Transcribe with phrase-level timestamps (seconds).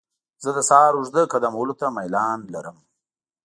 [0.43, 2.77] زه د سهار اوږده قدم وهلو ته میلان لرم.